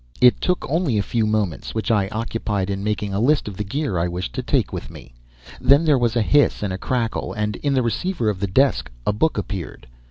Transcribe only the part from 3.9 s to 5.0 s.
I wished to take with